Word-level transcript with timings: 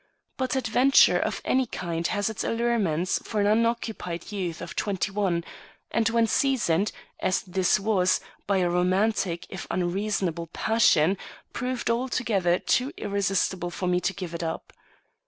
But 0.35 0.55
adventure 0.55 1.19
of 1.19 1.43
any 1.45 1.67
kind 1.67 2.07
has 2.07 2.27
its 2.27 2.43
allurements 2.43 3.19
for 3.23 3.39
an 3.39 3.45
unoccupied 3.45 4.31
youth 4.31 4.59
of 4.59 4.75
twenty 4.75 5.11
one, 5.11 5.43
and 5.91 6.09
when 6.09 6.25
seasoned, 6.25 6.91
as 7.19 7.43
this 7.43 7.79
was, 7.79 8.19
by 8.47 8.57
a 8.57 8.69
romantic, 8.71 9.45
if 9.51 9.67
unreasonable, 9.69 10.47
passion, 10.47 11.19
proved 11.53 11.91
altogether 11.91 12.57
too 12.57 12.91
irresistible 12.97 13.69
for 13.69 13.85
me 13.87 13.99
to 14.01 14.13
give 14.13 14.33
it 14.33 14.41
up. 14.41 14.73